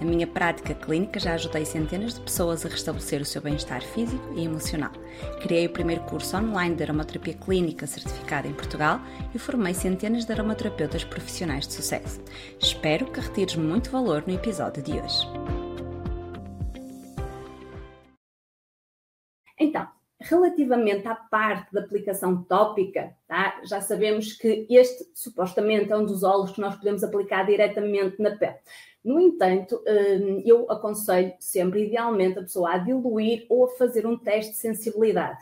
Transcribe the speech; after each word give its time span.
Na 0.00 0.06
minha 0.06 0.26
prática 0.26 0.74
clínica 0.74 1.20
já 1.20 1.34
ajudei 1.34 1.66
centenas 1.66 2.14
de 2.14 2.20
pessoas 2.20 2.64
a 2.64 2.68
restabelecer 2.70 3.20
o 3.20 3.24
seu 3.24 3.42
bem-estar 3.42 3.82
físico 3.82 4.32
e 4.34 4.44
emocional. 4.44 4.92
Criei 5.42 5.66
o 5.66 5.70
primeiro 5.70 6.02
curso 6.04 6.36
online 6.38 6.74
de 6.74 6.82
aromaterapia 6.82 7.34
clínica 7.34 7.86
certificado 7.86 8.48
em 8.48 8.54
Portugal 8.54 8.98
e 9.34 9.38
formei 9.38 9.74
centenas 9.74 10.24
de 10.24 10.32
aromaterapeutas 10.32 11.04
profissionais 11.04 11.66
de 11.66 11.74
sucesso. 11.74 12.20
Espero 12.58 13.06
que 13.12 13.20
retires 13.20 13.56
muito 13.56 13.90
valor 13.90 14.24
no 14.26 14.34
episódio 14.34 14.82
de 14.82 14.92
hoje. 14.92 15.59
Relativamente 20.20 21.08
à 21.08 21.14
parte 21.14 21.72
da 21.72 21.80
aplicação 21.80 22.42
tópica, 22.44 23.16
tá? 23.26 23.60
já 23.64 23.80
sabemos 23.80 24.34
que 24.34 24.66
este 24.68 25.10
supostamente 25.14 25.90
é 25.90 25.96
um 25.96 26.04
dos 26.04 26.22
óleos 26.22 26.52
que 26.52 26.60
nós 26.60 26.76
podemos 26.76 27.02
aplicar 27.02 27.46
diretamente 27.46 28.20
na 28.20 28.36
pele. 28.36 28.56
No 29.02 29.18
entanto, 29.18 29.82
hum, 29.86 30.42
eu 30.44 30.70
aconselho 30.70 31.32
sempre, 31.40 31.86
idealmente, 31.86 32.38
a 32.38 32.42
pessoa 32.42 32.74
a 32.74 32.78
diluir 32.78 33.46
ou 33.48 33.64
a 33.64 33.68
fazer 33.70 34.06
um 34.06 34.18
teste 34.18 34.52
de 34.52 34.58
sensibilidade 34.58 35.38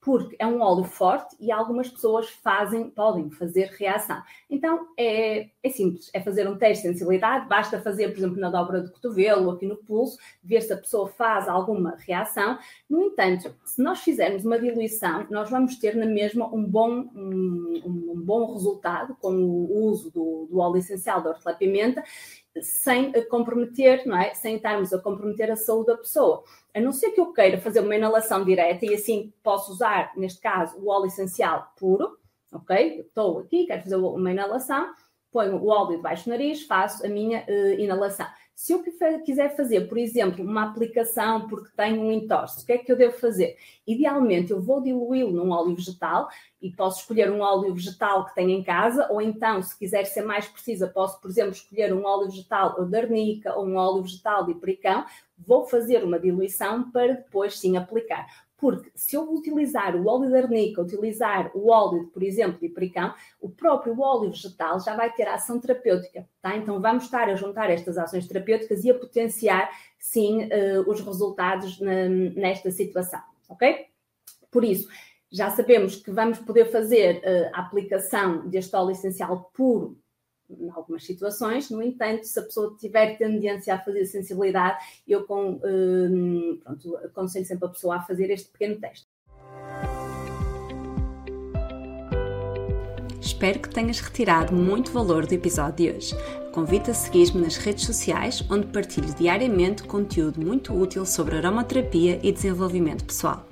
porque 0.00 0.34
é 0.38 0.46
um 0.46 0.62
óleo 0.62 0.84
forte 0.84 1.36
e 1.38 1.52
algumas 1.52 1.88
pessoas 1.88 2.28
fazem, 2.28 2.88
podem 2.88 3.30
fazer 3.30 3.66
reação. 3.78 4.22
Então 4.48 4.88
é, 4.96 5.50
é 5.62 5.68
simples, 5.68 6.10
é 6.14 6.20
fazer 6.20 6.48
um 6.48 6.56
teste 6.56 6.84
de 6.84 6.92
sensibilidade, 6.92 7.46
basta 7.46 7.80
fazer, 7.80 8.08
por 8.08 8.18
exemplo, 8.18 8.40
na 8.40 8.50
dobra 8.50 8.80
do 8.80 8.90
cotovelo 8.90 9.46
ou 9.46 9.52
aqui 9.52 9.66
no 9.66 9.76
pulso, 9.76 10.18
ver 10.42 10.62
se 10.62 10.72
a 10.72 10.76
pessoa 10.78 11.08
faz 11.08 11.48
alguma 11.48 11.96
reação. 11.98 12.58
No 12.88 13.02
entanto, 13.02 13.54
se 13.64 13.82
nós 13.82 14.00
fizermos 14.00 14.44
uma 14.44 14.58
diluição, 14.58 15.26
nós 15.30 15.50
vamos 15.50 15.76
ter 15.76 15.94
na 15.94 16.06
mesma 16.06 16.46
um 16.46 16.64
bom, 16.64 17.10
um, 17.14 17.82
um 17.84 18.20
bom 18.20 18.54
resultado 18.54 19.14
com 19.20 19.34
o 19.34 19.84
uso 19.84 20.10
do, 20.10 20.48
do 20.50 20.58
óleo 20.58 20.78
essencial 20.78 21.22
da 21.22 21.30
hortelã-pimenta 21.30 22.02
sem 22.60 23.12
comprometer, 23.28 24.06
não 24.06 24.16
é? 24.16 24.34
Sem 24.34 24.56
estarmos 24.56 24.92
a 24.92 24.98
comprometer 24.98 25.50
a 25.50 25.56
saúde 25.56 25.88
da 25.88 25.96
pessoa. 25.96 26.42
A 26.74 26.80
não 26.80 26.92
ser 26.92 27.10
que 27.10 27.20
eu 27.20 27.32
queira 27.32 27.60
fazer 27.60 27.80
uma 27.80 27.94
inalação 27.94 28.44
direta 28.44 28.84
e 28.84 28.94
assim 28.94 29.32
posso 29.42 29.72
usar, 29.72 30.12
neste 30.16 30.40
caso, 30.40 30.78
o 30.78 30.88
óleo 30.88 31.06
essencial 31.06 31.72
puro, 31.78 32.18
ok? 32.52 33.00
Estou 33.00 33.38
aqui, 33.40 33.66
quero 33.66 33.82
fazer 33.82 33.96
uma 33.96 34.30
inalação, 34.30 34.92
ponho 35.30 35.56
o 35.56 35.68
óleo 35.68 35.96
debaixo 35.96 36.24
do 36.24 36.30
nariz, 36.30 36.62
faço 36.62 37.04
a 37.04 37.08
minha 37.08 37.44
uh, 37.48 37.80
inalação. 37.80 38.26
Se 38.54 38.74
eu 38.74 38.82
quiser 39.24 39.56
fazer, 39.56 39.88
por 39.88 39.96
exemplo, 39.96 40.44
uma 40.44 40.64
aplicação 40.64 41.48
porque 41.48 41.70
tenho 41.74 42.02
um 42.02 42.12
entorse, 42.12 42.62
o 42.62 42.66
que 42.66 42.72
é 42.74 42.78
que 42.78 42.92
eu 42.92 42.96
devo 42.96 43.18
fazer? 43.18 43.56
Idealmente, 43.86 44.50
eu 44.50 44.60
vou 44.60 44.82
diluí-lo 44.82 45.32
num 45.32 45.50
óleo 45.50 45.74
vegetal 45.74 46.28
e 46.60 46.70
posso 46.70 47.00
escolher 47.00 47.30
um 47.30 47.40
óleo 47.40 47.72
vegetal 47.72 48.26
que 48.26 48.34
tenho 48.34 48.50
em 48.50 48.62
casa, 48.62 49.08
ou 49.10 49.22
então, 49.22 49.62
se 49.62 49.78
quiser 49.78 50.04
ser 50.04 50.20
mais 50.20 50.46
precisa, 50.46 50.86
posso, 50.86 51.18
por 51.22 51.30
exemplo, 51.30 51.52
escolher 51.52 51.90
um 51.94 52.04
óleo 52.04 52.28
vegetal 52.28 52.84
de 52.84 52.98
arnica 52.98 53.54
ou 53.56 53.64
um 53.64 53.76
óleo 53.76 54.02
vegetal 54.02 54.44
de 54.44 54.52
pericão. 54.52 55.06
Vou 55.38 55.64
fazer 55.64 56.04
uma 56.04 56.20
diluição 56.20 56.90
para 56.90 57.14
depois 57.14 57.58
sim 57.58 57.78
aplicar. 57.78 58.26
Porque 58.60 58.92
se 58.94 59.16
eu 59.16 59.32
utilizar 59.32 59.96
o 59.96 60.06
óleo 60.06 60.28
de 60.28 60.36
arnica, 60.36 60.82
utilizar 60.82 61.50
o 61.54 61.70
óleo, 61.70 62.08
por 62.08 62.22
exemplo, 62.22 62.60
de 62.60 62.68
pericão, 62.68 63.14
o 63.40 63.48
próprio 63.48 63.98
óleo 63.98 64.30
vegetal 64.30 64.78
já 64.78 64.94
vai 64.94 65.10
ter 65.10 65.26
ação 65.26 65.58
terapêutica, 65.58 66.28
tá? 66.42 66.54
Então 66.54 66.78
vamos 66.78 67.04
estar 67.04 67.30
a 67.30 67.34
juntar 67.34 67.70
estas 67.70 67.96
ações 67.96 68.28
terapêuticas 68.28 68.84
e 68.84 68.90
a 68.90 68.94
potenciar, 68.94 69.70
sim, 69.98 70.44
uh, 70.44 70.86
os 70.86 71.00
resultados 71.00 71.80
nesta 71.80 72.70
situação, 72.70 73.20
ok? 73.48 73.86
Por 74.50 74.62
isso, 74.62 74.88
já 75.32 75.48
sabemos 75.50 75.96
que 75.96 76.10
vamos 76.10 76.38
poder 76.38 76.66
fazer 76.66 77.16
uh, 77.16 77.50
a 77.54 77.60
aplicação 77.60 78.46
deste 78.46 78.76
óleo 78.76 78.90
essencial 78.90 79.50
puro 79.54 79.96
em 80.58 80.70
algumas 80.70 81.04
situações, 81.04 81.70
no 81.70 81.82
entanto, 81.82 82.24
se 82.24 82.38
a 82.38 82.42
pessoa 82.42 82.76
tiver 82.78 83.16
tendência 83.16 83.74
a 83.74 83.78
fazer 83.78 84.04
sensibilidade, 84.06 84.84
eu 85.06 85.24
com, 85.24 85.60
hum, 85.64 86.58
pronto, 86.62 86.96
aconselho 86.98 87.44
sempre 87.44 87.66
a 87.66 87.68
pessoa 87.68 87.96
a 87.96 88.02
fazer 88.02 88.30
este 88.30 88.50
pequeno 88.50 88.80
teste. 88.80 89.06
Espero 93.20 93.60
que 93.60 93.70
tenhas 93.70 94.00
retirado 94.00 94.54
muito 94.54 94.92
valor 94.92 95.26
do 95.26 95.32
episódio 95.32 95.92
de 95.92 95.96
hoje. 95.96 96.14
Convido 96.52 96.90
a 96.90 96.94
seguir-me 96.94 97.40
nas 97.40 97.56
redes 97.56 97.86
sociais, 97.86 98.44
onde 98.50 98.66
partilho 98.66 99.14
diariamente 99.14 99.84
conteúdo 99.84 100.44
muito 100.44 100.74
útil 100.74 101.06
sobre 101.06 101.36
aromaterapia 101.36 102.20
e 102.22 102.32
desenvolvimento 102.32 103.04
pessoal. 103.04 103.46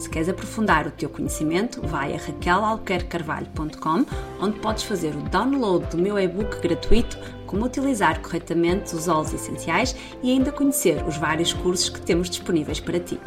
Se 0.00 0.08
queres 0.08 0.30
aprofundar 0.30 0.86
o 0.86 0.90
teu 0.90 1.10
conhecimento, 1.10 1.86
vai 1.86 2.14
a 2.14 2.16
raquelalquercarvalho.com, 2.16 4.06
onde 4.40 4.58
podes 4.58 4.82
fazer 4.84 5.14
o 5.14 5.20
download 5.28 5.84
do 5.88 5.98
meu 5.98 6.18
e-book 6.18 6.58
gratuito 6.62 7.18
Como 7.46 7.66
utilizar 7.66 8.22
corretamente 8.22 8.94
os 8.96 9.08
óleos 9.08 9.34
essenciais 9.34 9.94
e 10.22 10.30
ainda 10.30 10.50
conhecer 10.50 11.06
os 11.06 11.18
vários 11.18 11.52
cursos 11.52 11.90
que 11.90 12.00
temos 12.00 12.30
disponíveis 12.30 12.80
para 12.80 12.98
ti. 12.98 13.20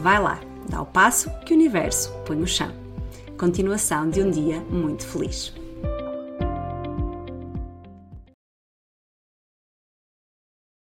Vai 0.00 0.20
lá, 0.20 0.38
dá 0.68 0.82
o 0.82 0.86
passo 0.86 1.30
que 1.46 1.54
o 1.54 1.56
universo 1.56 2.12
põe 2.26 2.36
no 2.36 2.46
chão. 2.46 2.70
Continuação 3.38 4.10
de 4.10 4.20
um 4.20 4.30
dia 4.30 4.60
muito 4.68 5.06
feliz. 5.06 5.54